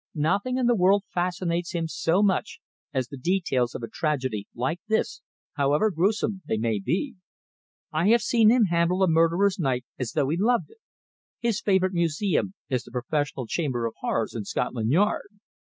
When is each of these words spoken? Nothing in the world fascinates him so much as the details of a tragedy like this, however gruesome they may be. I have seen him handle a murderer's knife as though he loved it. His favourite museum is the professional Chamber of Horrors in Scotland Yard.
Nothing 0.15 0.57
in 0.57 0.65
the 0.65 0.73
world 0.73 1.03
fascinates 1.13 1.73
him 1.75 1.87
so 1.87 2.23
much 2.23 2.59
as 2.91 3.07
the 3.09 3.17
details 3.19 3.75
of 3.75 3.83
a 3.83 3.87
tragedy 3.87 4.47
like 4.55 4.79
this, 4.87 5.21
however 5.57 5.91
gruesome 5.91 6.41
they 6.47 6.57
may 6.57 6.79
be. 6.79 7.13
I 7.91 8.07
have 8.07 8.23
seen 8.23 8.49
him 8.49 8.65
handle 8.71 9.03
a 9.03 9.07
murderer's 9.07 9.59
knife 9.59 9.85
as 9.99 10.13
though 10.13 10.29
he 10.29 10.37
loved 10.37 10.71
it. 10.71 10.79
His 11.39 11.61
favourite 11.61 11.93
museum 11.93 12.55
is 12.67 12.81
the 12.83 12.89
professional 12.89 13.45
Chamber 13.45 13.85
of 13.85 13.93
Horrors 13.99 14.33
in 14.33 14.43
Scotland 14.43 14.89
Yard. 14.89 15.29